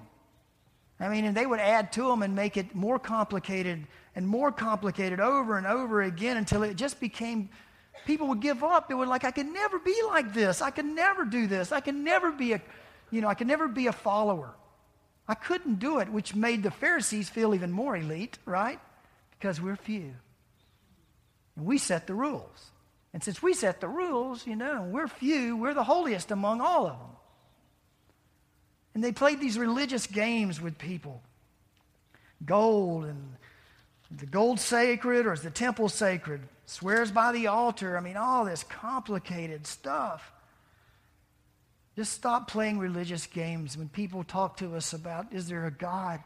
[0.99, 4.51] I mean, and they would add to them and make it more complicated and more
[4.51, 7.49] complicated over and over again until it just became,
[8.05, 8.87] people would give up.
[8.87, 10.61] They were like, I could never be like this.
[10.61, 11.71] I could never do this.
[11.71, 12.61] I could never be a
[13.13, 14.55] you know, I could never be a follower.
[15.27, 18.79] I couldn't do it, which made the Pharisees feel even more elite, right?
[19.31, 20.15] Because we're few.
[21.55, 22.71] And we set the rules.
[23.13, 26.87] And since we set the rules, you know, we're few, we're the holiest among all
[26.87, 27.09] of them.
[28.95, 31.21] And they played these religious games with people.
[32.43, 33.35] Gold and
[34.09, 36.41] the gold sacred or is the temple sacred?
[36.65, 37.95] Swears by the altar.
[37.95, 40.32] I mean, all this complicated stuff.
[41.95, 46.23] Just stop playing religious games when people talk to us about, is there a God?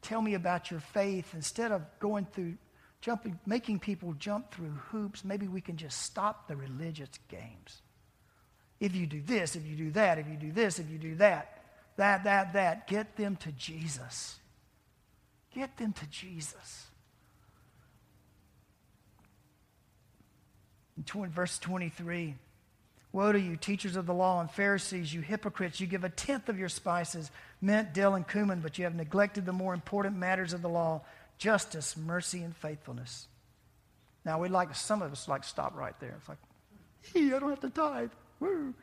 [0.00, 1.34] Tell me about your faith.
[1.34, 2.56] Instead of going through,
[3.00, 7.82] jumping, making people jump through hoops, maybe we can just stop the religious games.
[8.78, 11.16] If you do this, if you do that, if you do this, if you do
[11.16, 11.64] that,
[11.96, 14.36] that, that, that, get them to Jesus.
[15.52, 16.86] Get them to Jesus.
[20.96, 22.34] In verse 23,
[23.16, 25.80] Woe to you, teachers of the law and Pharisees, you hypocrites!
[25.80, 27.30] You give a tenth of your spices,
[27.62, 31.00] mint, dill, and cumin, but you have neglected the more important matters of the law
[31.38, 33.26] justice, mercy, and faithfulness.
[34.26, 36.14] Now, we'd like, some of us like stop right there.
[36.18, 36.36] It's like,
[37.14, 38.10] hey, I don't have to tithe.
[38.38, 38.74] Woo.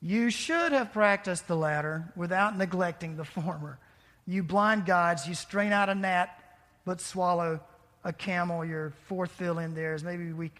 [0.00, 3.80] You should have practiced the latter without neglecting the former.
[4.28, 6.38] You blind guides, you strain out a gnat
[6.84, 7.58] but swallow
[8.04, 8.64] a camel.
[8.64, 10.52] Your fourth fill in there is maybe we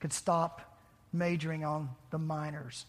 [0.00, 0.70] could stop
[1.14, 2.84] majoring on the minors.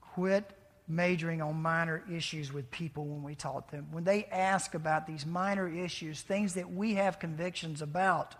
[0.00, 0.50] Quit
[0.88, 3.88] majoring on minor issues with people when we taught them.
[3.90, 8.34] When they ask about these minor issues, things that we have convictions about,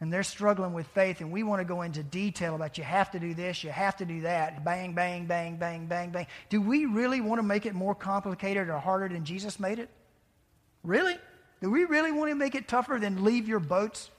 [0.00, 3.12] and they're struggling with faith, and we want to go into detail about you have
[3.12, 6.26] to do this, you have to do that, bang, bang, bang, bang, bang, bang.
[6.50, 9.88] Do we really want to make it more complicated or harder than Jesus made it?
[10.82, 11.16] Really?
[11.62, 14.10] Do we really want to make it tougher than leave your boats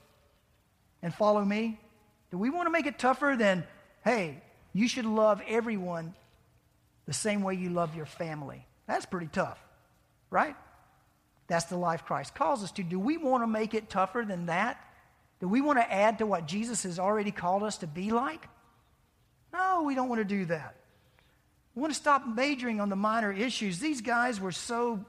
[1.02, 1.78] and follow me?
[2.30, 3.64] Do we want to make it tougher than,
[4.04, 6.14] hey, you should love everyone
[7.06, 8.66] the same way you love your family?
[8.86, 9.58] That's pretty tough,
[10.30, 10.56] right?
[11.46, 12.82] That's the life Christ calls us to.
[12.82, 14.82] Do we want to make it tougher than that?
[15.40, 18.46] Do we want to add to what Jesus has already called us to be like?
[19.52, 20.74] No, we don't want to do that.
[21.74, 23.78] We want to stop majoring on the minor issues.
[23.78, 25.04] These guys were so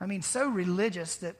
[0.00, 1.36] I mean, so religious that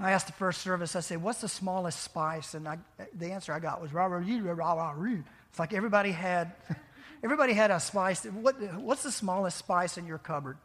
[0.00, 2.54] I asked the first service, I said, What's the smallest spice?
[2.54, 2.78] And I,
[3.12, 5.18] the answer I got was rah, rah, rah, rah, rah, rah.
[5.54, 6.50] It's like everybody had,
[7.22, 8.24] everybody had a spice.
[8.24, 10.58] What, what's the smallest spice in your cupboard?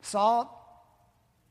[0.00, 0.48] Salt?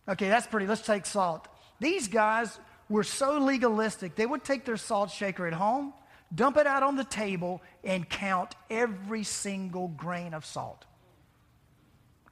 [0.10, 0.66] Okay, that's pretty.
[0.66, 1.48] Let's take salt.
[1.80, 2.58] These guys
[2.90, 5.94] were so legalistic, they would take their salt shaker at home,
[6.34, 10.86] dump it out on the table, and count every single grain of salt.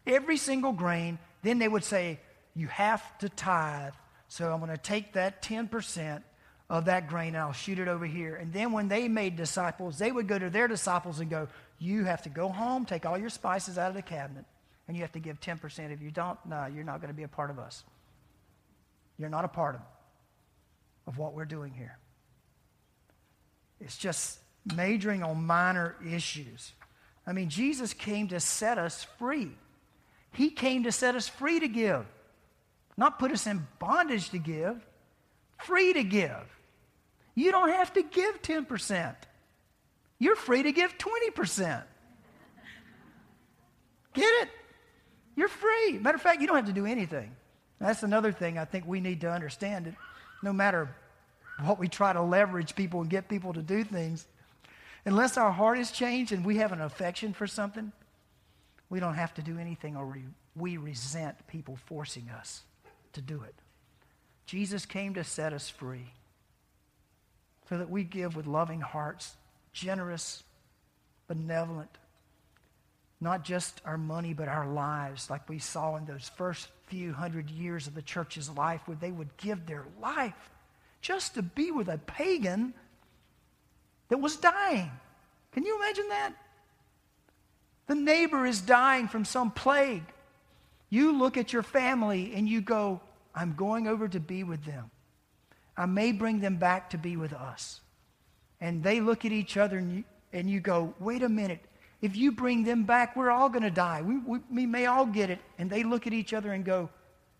[0.07, 2.19] Every single grain then they would say,
[2.55, 3.93] You have to tithe.
[4.27, 6.23] So I'm going to take that 10%
[6.69, 8.36] of that grain and I'll shoot it over here.
[8.36, 11.47] And then when they made disciples, they would go to their disciples and go,
[11.79, 14.45] You have to go home, take all your spices out of the cabinet,
[14.88, 15.91] and you have to give 10%.
[15.91, 17.84] If you don't, no, you're not going to be a part of us.
[19.17, 19.82] You're not a part of,
[21.08, 21.97] of what we're doing here.
[23.82, 24.39] It's just
[24.75, 26.73] majoring on minor issues.
[27.25, 29.51] I mean, Jesus came to set us free.
[30.34, 32.05] He came to set us free to give,
[32.97, 34.86] not put us in bondage to give,
[35.58, 36.59] free to give.
[37.39, 39.15] You don't have to give 10%.
[40.19, 41.84] You're free to give 20%.
[44.13, 44.49] Get it?
[45.38, 45.99] You're free.
[45.99, 47.34] Matter of fact, you don't have to do anything.
[47.80, 49.86] That's another thing I think we need to understand.
[49.86, 49.95] That
[50.43, 50.93] no matter
[51.63, 54.28] what we try to leverage people and get people to do things,
[55.06, 57.93] unless our heart is changed and we have an affection for something,
[58.89, 60.25] we don't have to do anything or we,
[60.58, 62.63] we resent people forcing us
[63.13, 63.56] to do it.
[64.45, 66.12] Jesus came to set us free
[67.69, 69.36] so that we give with loving hearts,
[69.73, 70.43] generous,
[71.27, 71.97] benevolent,
[73.21, 77.49] not just our money, but our lives, like we saw in those first few hundred
[77.49, 80.49] years of the church's life, where they would give their life
[81.01, 82.73] just to be with a pagan
[84.08, 84.91] that was dying.
[85.51, 86.34] Can you imagine that?
[87.88, 90.03] The neighbor is dying from some plague.
[90.89, 93.01] You look at your family and you go,
[93.36, 94.89] I'm going over to be with them.
[95.79, 97.81] I may bring them back to be with us.
[98.61, 101.61] And they look at each other and you, and you go, wait a minute.
[102.01, 104.01] If you bring them back, we're all going to die.
[104.01, 105.39] We, we, we may all get it.
[105.57, 106.89] And they look at each other and go,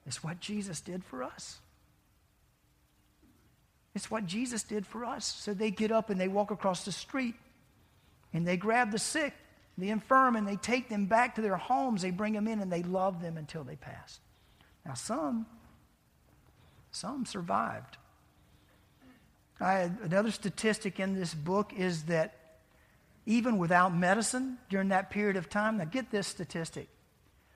[0.08, 1.60] it's what Jesus did for us.
[3.94, 5.26] It's what Jesus did for us.
[5.26, 7.36] So they get up and they walk across the street
[8.34, 9.34] and they grab the sick
[9.80, 12.02] the infirm, and they take them back to their homes.
[12.02, 14.20] They bring them in and they love them until they pass.
[14.86, 15.46] Now, some,
[16.92, 17.98] some survived.
[19.60, 22.36] I, another statistic in this book is that
[23.26, 26.88] even without medicine during that period of time, now get this statistic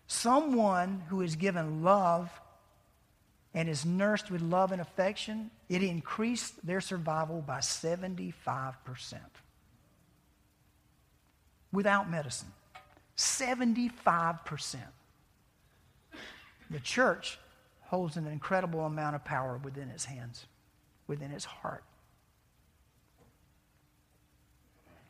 [0.08, 2.30] someone who is given love
[3.54, 8.34] and is nursed with love and affection, it increased their survival by 75%
[11.72, 12.52] without medicine.
[13.18, 14.78] 75%.
[16.70, 17.38] The church
[17.82, 20.46] holds an incredible amount of power within its hands,
[21.08, 21.84] within its heart.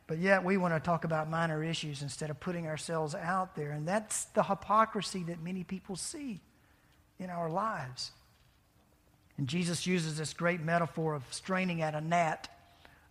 [0.06, 3.72] But yet, we want to talk about minor issues instead of putting ourselves out there.
[3.72, 6.42] And that's the hypocrisy that many people see
[7.20, 8.12] in our lives.
[9.38, 12.50] And Jesus uses this great metaphor of straining at a gnat.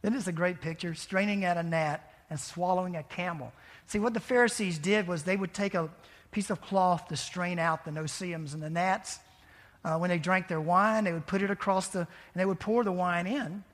[0.02, 3.52] That is a great picture, straining at a gnat and swallowing a camel.
[3.86, 5.88] See, what the Pharisees did was they would take a
[6.30, 9.18] piece of cloth to strain out the no-see-ums and the gnats.
[9.84, 12.60] Uh, when they drank their wine, they would put it across the, and they would
[12.60, 13.64] pour the wine in.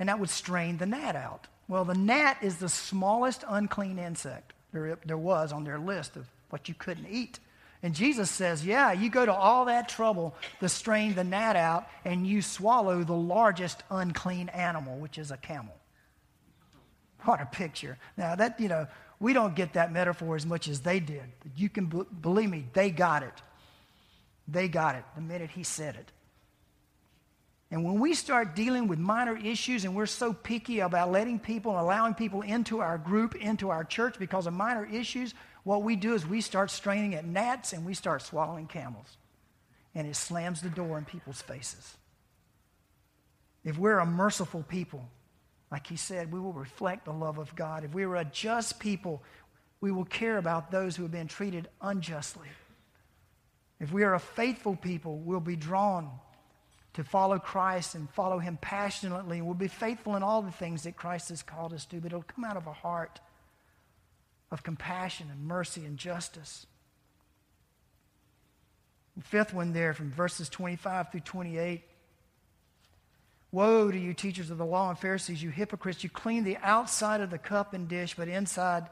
[0.00, 1.46] and that would strain the gnat out.
[1.70, 6.26] Well, the gnat is the smallest unclean insect there, there was on their list of
[6.50, 7.38] what you couldn't eat.
[7.80, 11.86] And Jesus says, Yeah, you go to all that trouble to strain the gnat out,
[12.04, 15.76] and you swallow the largest unclean animal, which is a camel.
[17.20, 17.98] What a picture.
[18.16, 18.88] Now, that, you know,
[19.20, 21.22] we don't get that metaphor as much as they did.
[21.40, 23.42] But you can b- believe me, they got it.
[24.48, 26.10] They got it the minute he said it.
[27.70, 31.72] And when we start dealing with minor issues and we're so picky about letting people
[31.72, 35.94] and allowing people into our group, into our church because of minor issues, what we
[35.94, 39.16] do is we start straining at gnats and we start swallowing camels.
[39.94, 41.96] And it slams the door in people's faces.
[43.64, 45.08] If we're a merciful people,
[45.70, 47.84] like he said, we will reflect the love of God.
[47.84, 49.22] If we are a just people,
[49.80, 52.48] we will care about those who have been treated unjustly.
[53.78, 56.10] If we are a faithful people, we'll be drawn
[56.94, 59.42] to follow Christ and follow Him passionately.
[59.42, 62.22] We'll be faithful in all the things that Christ has called us to, but it'll
[62.22, 63.20] come out of a heart
[64.50, 66.66] of compassion and mercy and justice.
[69.16, 71.82] The fifth one there from verses 25 through 28.
[73.52, 76.04] Woe to you, teachers of the law and Pharisees, you hypocrites!
[76.04, 78.86] You clean the outside of the cup and dish, but inside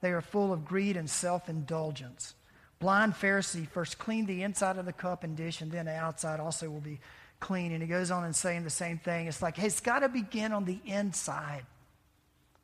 [0.00, 2.34] they are full of greed and self indulgence.
[2.78, 6.40] Blind Pharisee, first clean the inside of the cup and dish, and then the outside
[6.40, 7.00] also will be
[7.42, 7.72] clean.
[7.72, 9.26] And he goes on and saying the same thing.
[9.26, 11.66] It's like, hey, it's got to begin on the inside.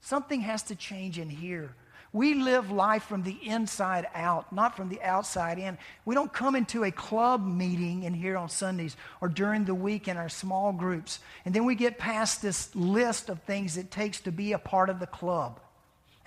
[0.00, 1.74] Something has to change in here.
[2.12, 5.76] We live life from the inside out, not from the outside in.
[6.06, 10.08] We don't come into a club meeting in here on Sundays or during the week
[10.08, 14.20] in our small groups, and then we get past this list of things it takes
[14.20, 15.60] to be a part of the club.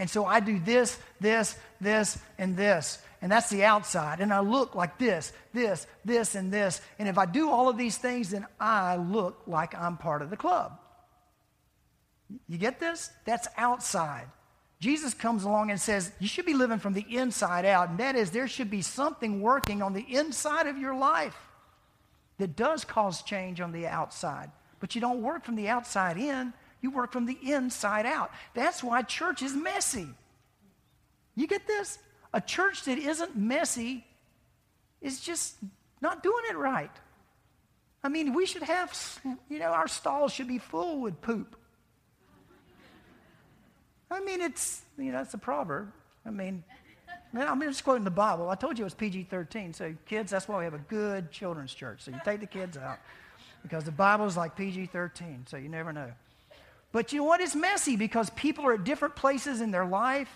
[0.01, 2.97] And so I do this, this, this, and this.
[3.21, 4.19] And that's the outside.
[4.19, 6.81] And I look like this, this, this, and this.
[6.97, 10.31] And if I do all of these things, then I look like I'm part of
[10.31, 10.79] the club.
[12.49, 13.11] You get this?
[13.25, 14.25] That's outside.
[14.79, 17.89] Jesus comes along and says, You should be living from the inside out.
[17.89, 21.37] And that is, there should be something working on the inside of your life
[22.39, 24.49] that does cause change on the outside.
[24.79, 28.31] But you don't work from the outside in, you work from the inside out.
[28.53, 30.07] That's why church is messy.
[31.35, 31.99] You get this?
[32.33, 34.05] A church that isn't messy
[35.01, 35.55] is just
[36.01, 36.91] not doing it right.
[38.03, 41.55] I mean, we should have, you know, our stalls should be full with poop.
[44.09, 45.91] I mean, it's, you know, it's a proverb.
[46.25, 46.63] I mean,
[47.33, 48.49] I'm just quoting the Bible.
[48.49, 49.73] I told you it was PG 13.
[49.73, 52.01] So, kids, that's why we have a good children's church.
[52.01, 52.99] So, you take the kids out
[53.63, 55.45] because the Bible is like PG 13.
[55.47, 56.11] So, you never know.
[56.91, 57.41] But you know what?
[57.41, 60.29] It's messy because people are at different places in their life.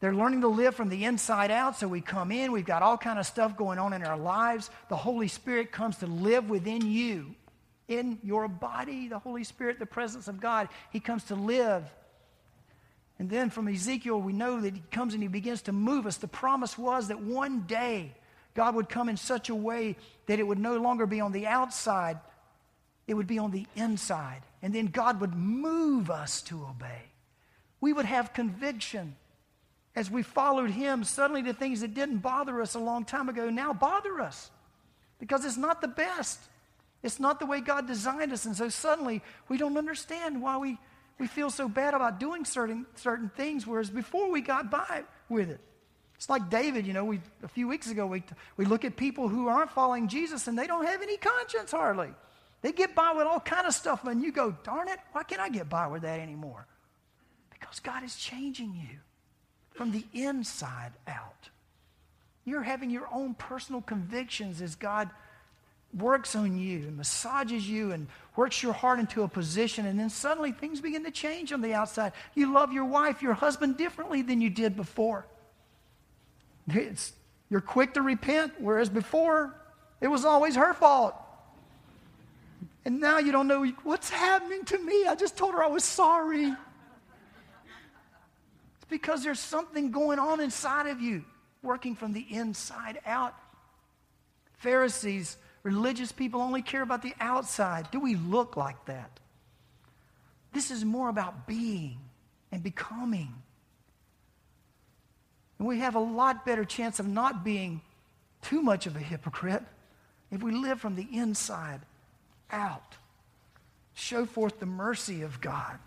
[0.00, 1.76] They're learning to live from the inside out.
[1.76, 4.70] So, we come in, we've got all kind of stuff going on in our lives.
[4.88, 7.34] The Holy Spirit comes to live within you,
[7.88, 9.08] in your body.
[9.08, 11.84] The Holy Spirit, the presence of God, He comes to live
[13.18, 16.16] and then from Ezekiel, we know that he comes and he begins to move us.
[16.16, 18.12] The promise was that one day
[18.54, 19.96] God would come in such a way
[20.26, 22.18] that it would no longer be on the outside,
[23.06, 24.42] it would be on the inside.
[24.64, 27.02] And then God would move us to obey.
[27.82, 29.14] We would have conviction.
[29.94, 33.50] As we followed him, suddenly the things that didn't bother us a long time ago
[33.50, 34.50] now bother us
[35.20, 36.40] because it's not the best.
[37.02, 38.46] It's not the way God designed us.
[38.46, 40.78] And so suddenly we don't understand why we
[41.18, 45.50] we feel so bad about doing certain, certain things, whereas before we got by with
[45.50, 45.60] it.
[46.16, 48.22] It's like David, you know, we, a few weeks ago, we,
[48.56, 52.08] we look at people who aren't following Jesus and they don't have any conscience hardly.
[52.64, 55.42] They get by with all kind of stuff, and you go, darn it, why can't
[55.42, 56.66] I get by with that anymore?
[57.50, 59.00] Because God is changing you
[59.74, 61.50] from the inside out.
[62.46, 65.10] You're having your own personal convictions as God
[65.92, 70.08] works on you and massages you and works your heart into a position, and then
[70.08, 72.12] suddenly things begin to change on the outside.
[72.34, 75.26] You love your wife, your husband differently than you did before.
[76.68, 77.12] It's,
[77.50, 79.54] you're quick to repent, whereas before
[80.00, 81.14] it was always her fault.
[82.84, 85.06] And now you don't know what's happening to me.
[85.06, 86.46] I just told her I was sorry.
[86.46, 86.56] It's
[88.88, 91.24] because there's something going on inside of you,
[91.62, 93.34] working from the inside out.
[94.58, 97.90] Pharisees Religious people only care about the outside.
[97.90, 99.18] Do we look like that?
[100.52, 101.98] This is more about being
[102.52, 103.34] and becoming.
[105.58, 107.80] And we have a lot better chance of not being
[108.42, 109.62] too much of a hypocrite
[110.30, 111.80] if we live from the inside
[112.54, 112.96] out.
[113.94, 115.78] Show forth the mercy of God.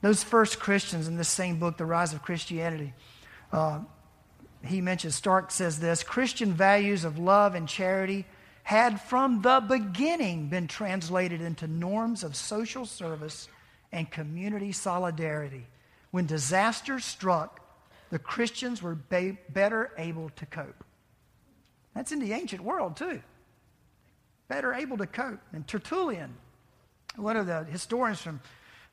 [0.00, 2.94] Those first Christians in this same book, The Rise of Christianity,
[3.52, 3.80] uh,
[4.64, 8.26] he mentions, Stark says this Christian values of love and charity
[8.62, 13.48] had from the beginning been translated into norms of social service
[13.92, 15.66] and community solidarity.
[16.10, 17.60] When disaster struck,
[18.10, 20.84] the Christians were ba- better able to cope.
[21.94, 23.22] That's in the ancient world, too.
[24.48, 25.40] Better able to cope.
[25.52, 26.34] And Tertullian,
[27.16, 28.40] one of the historians from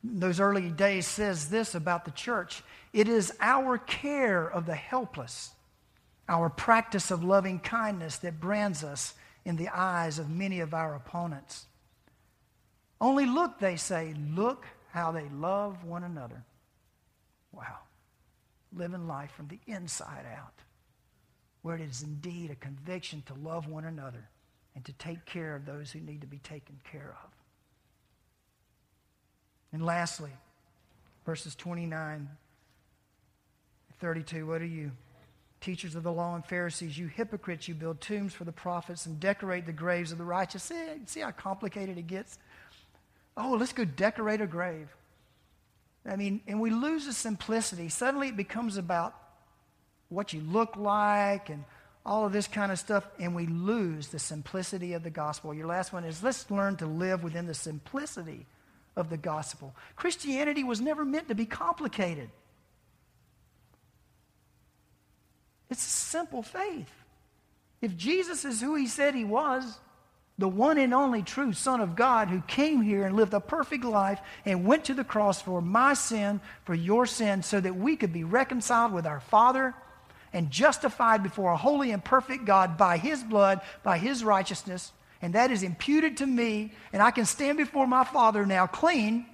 [0.04, 2.62] those early days, says this about the church
[2.94, 5.52] it is our care of the helpless,
[6.30, 10.96] our practice of loving kindness that brands us in the eyes of many of our
[10.96, 11.66] opponents.
[13.02, 16.44] Only look, they say, look how they love one another.
[17.52, 17.80] Wow.
[18.74, 20.54] Living life from the inside out,
[21.62, 24.30] where it is indeed a conviction to love one another
[24.76, 27.32] and to take care of those who need to be taken care of.
[29.72, 30.32] And lastly,
[31.26, 32.30] verses 29
[34.00, 34.92] 32, what are you?
[35.62, 39.20] Teachers of the law and Pharisees, you hypocrites, you build tombs for the prophets and
[39.20, 40.64] decorate the graves of the righteous.
[40.64, 42.38] See, see how complicated it gets?
[43.38, 44.90] Oh, let's go decorate a grave.
[46.06, 47.90] I mean, and we lose the simplicity.
[47.90, 49.16] Suddenly it becomes about
[50.10, 51.64] what you look like and
[52.06, 55.54] all of this kind of stuff, and we lose the simplicity of the gospel.
[55.54, 58.46] Your last one is let's learn to live within the simplicity
[58.96, 59.76] of the gospel.
[59.96, 62.30] Christianity was never meant to be complicated,
[65.70, 66.92] it's a simple faith.
[67.82, 69.80] If Jesus is who he said he was,
[70.38, 73.84] the one and only true Son of God who came here and lived a perfect
[73.84, 77.96] life and went to the cross for my sin, for your sin, so that we
[77.96, 79.74] could be reconciled with our Father
[80.36, 84.92] and justified before a holy and perfect God by his blood, by his righteousness.
[85.22, 89.26] And that is imputed to me, and I can stand before my Father now clean.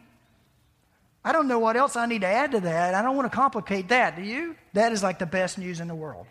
[1.26, 2.94] I don't know what else I need to add to that.
[2.94, 4.56] I don't want to complicate that, do you?
[4.74, 6.28] That is like the best news in the world.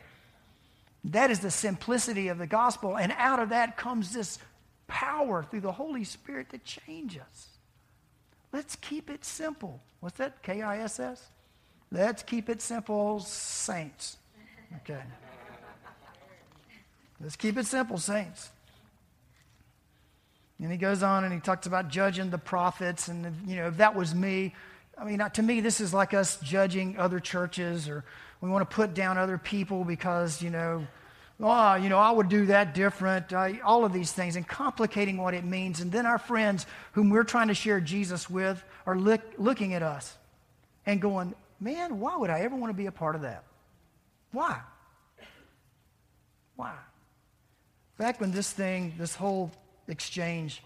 [1.03, 2.97] That is the simplicity of the gospel.
[2.97, 4.39] And out of that comes this
[4.87, 7.49] power through the Holy Spirit to change us.
[8.53, 9.81] Let's keep it simple.
[9.99, 10.45] What's that?
[10.45, 11.27] K I S S?
[11.91, 14.17] Let's keep it simple, saints.
[14.77, 15.01] Okay.
[17.21, 18.51] Let's keep it simple, saints.
[20.63, 23.09] And he goes on and he talks about judging the prophets.
[23.09, 24.55] And, you know, if that was me,
[24.97, 28.05] I mean, to me, this is like us judging other churches or
[28.41, 30.87] we want to put down other people because, you know,
[31.41, 35.17] oh, you know, I would do that different, uh, all of these things, and complicating
[35.17, 35.81] what it means.
[35.81, 39.83] And then our friends, whom we're trying to share Jesus with, are look, looking at
[39.83, 40.17] us
[40.87, 43.45] and going, man, why would I ever want to be a part of that?
[44.33, 44.61] Why?
[46.57, 46.75] Why?
[47.99, 49.51] Back when this thing, this whole
[49.89, 50.63] exchange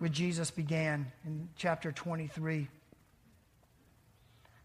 [0.00, 2.68] with Jesus began in chapter 23,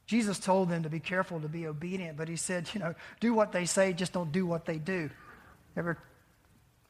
[0.05, 3.33] Jesus told them to be careful to be obedient, but he said, you know, do
[3.33, 5.09] what they say, just don't do what they do.
[5.77, 5.99] Ever,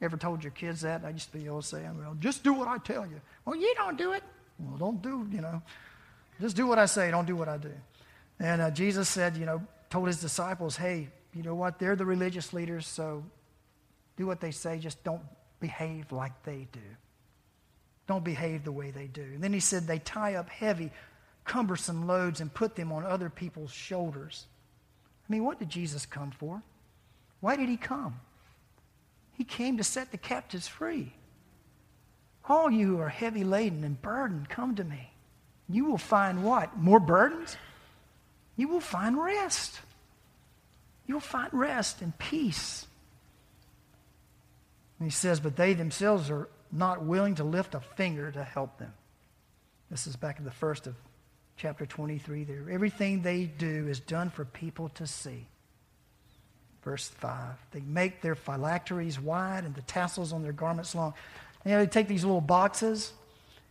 [0.01, 1.03] ever told your kids that?
[1.03, 3.20] I used to be able saying, well, just do what I tell you.
[3.43, 4.24] Well, you don't do it.
[4.57, 5.62] Well, don't do, you know,
[6.39, 7.74] just do what I say, don't do what I do.
[8.39, 11.80] And uh, Jesus said, you know, told his disciples, hey, you know what?
[11.80, 13.24] They're the religious leaders, so
[14.18, 15.22] do what they say, just don't
[15.60, 16.80] behave like they do.
[18.08, 19.22] Don't behave the way they do.
[19.22, 20.92] And then he said they tie up heavy,
[21.46, 24.48] cumbersome loads and put them on other people's shoulders.
[25.28, 26.62] I mean, what did Jesus come for?
[27.40, 28.20] Why did he come?
[29.34, 31.14] He came to set the captives free.
[32.48, 35.12] All you who are heavy laden and burdened, come to me.
[35.70, 36.78] You will find what?
[36.78, 37.56] More burdens?
[38.58, 39.80] You will find rest.
[41.10, 42.86] You'll find rest and peace.
[44.99, 48.78] And he says, but they themselves are not willing to lift a finger to help
[48.78, 48.93] them.
[49.89, 50.93] This is back in the first of
[51.57, 52.64] chapter 23 there.
[52.70, 55.47] Everything they do is done for people to see.
[56.84, 57.55] Verse 5.
[57.72, 61.16] They make their phylacteries wide and the tassels on their garments long.
[61.66, 63.14] You know, they take these little boxes,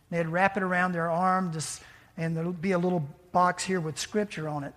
[0.09, 1.83] they'd wrap it around their arm, just,
[2.17, 4.73] and there'll be a little box here with scripture on it.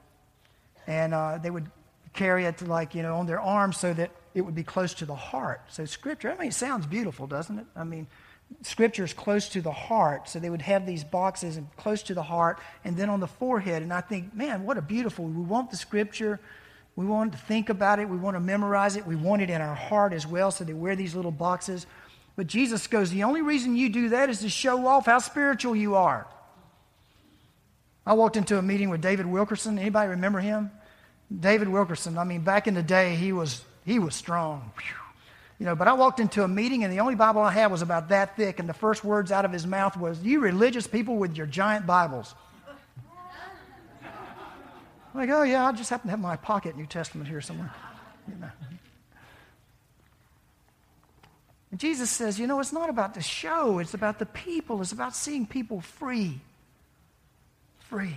[0.86, 1.68] And uh, they would
[2.12, 5.06] carry it like, you know, on their arm so that it would be close to
[5.06, 5.62] the heart.
[5.68, 7.66] So scripture, I mean, it sounds beautiful, doesn't it?
[7.76, 8.06] I mean,
[8.62, 10.28] scripture is close to the heart.
[10.28, 13.26] So they would have these boxes and close to the heart and then on the
[13.26, 13.82] forehead.
[13.82, 16.40] And I think, man, what a beautiful, we want the scripture
[16.94, 18.08] we want to think about it.
[18.08, 19.06] We want to memorize it.
[19.06, 20.50] We want it in our heart as well.
[20.50, 21.86] So they wear these little boxes.
[22.36, 25.74] But Jesus goes, The only reason you do that is to show off how spiritual
[25.74, 26.26] you are.
[28.04, 29.78] I walked into a meeting with David Wilkerson.
[29.78, 30.70] Anybody remember him?
[31.40, 34.70] David Wilkerson, I mean, back in the day, he was, he was strong.
[35.58, 37.82] You know, but I walked into a meeting and the only Bible I had was
[37.82, 41.16] about that thick, and the first words out of his mouth was, You religious people
[41.16, 42.34] with your giant Bibles.
[45.14, 47.72] I'm like, oh, yeah, I just happen to have my pocket New Testament here somewhere.
[48.28, 48.50] You know.
[51.70, 54.92] And Jesus says, you know, it's not about the show, it's about the people, it's
[54.92, 56.40] about seeing people free.
[57.78, 58.16] free.